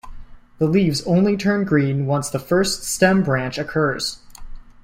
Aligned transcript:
The 0.57 0.65
leaves 0.65 1.03
only 1.03 1.37
turn 1.37 1.63
green 1.63 2.07
once 2.07 2.31
the 2.31 2.39
first 2.39 2.81
stem 2.81 3.21
branch 3.21 3.59
occurs. 3.59 4.17